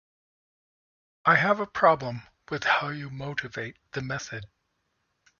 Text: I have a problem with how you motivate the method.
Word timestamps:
I 1.25 1.35
have 1.35 1.59
a 1.59 1.67
problem 1.67 2.23
with 2.49 2.63
how 2.63 2.87
you 2.89 3.11
motivate 3.11 3.77
the 3.91 4.01
method. 4.01 4.45